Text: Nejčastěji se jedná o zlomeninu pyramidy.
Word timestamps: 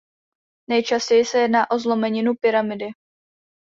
Nejčastěji 0.69 1.25
se 1.25 1.39
jedná 1.39 1.71
o 1.71 1.79
zlomeninu 1.79 2.33
pyramidy. 2.41 2.89